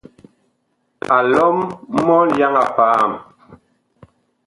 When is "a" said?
1.15-1.17, 2.63-2.65